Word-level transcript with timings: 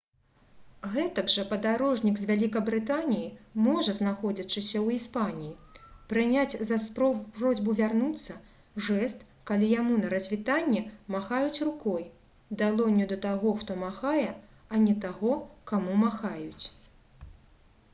гэтак 0.93 1.27
жа 1.33 1.43
падарожнік 1.49 2.15
з 2.21 2.29
вялікабрытаніі 2.29 3.27
можа 3.65 3.91
знаходзячыся 3.97 4.73
ў 4.85 5.01
іспаніі 5.01 5.83
прыняць 6.15 6.67
за 6.71 6.79
просьбу 7.41 7.75
вярнуцца 7.81 8.39
жэст 8.89 9.21
калі 9.51 9.69
яму 9.75 9.99
на 10.01 10.11
развітанне 10.15 10.81
махаюць 11.19 11.61
рукой 11.71 12.09
далонню 12.65 13.09
да 13.15 13.21
таго 13.29 13.55
хто 13.63 13.79
махае 13.85 14.29
а 14.73 14.83
не 14.89 14.99
таго 15.07 15.37
каму 15.73 16.03
махаюць 16.09 16.65